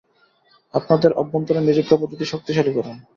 [0.73, 2.97] আপনাদের অভ্যন্তরীণ নিরীক্ষাপদ্ধতি শক্তিশালী করুন।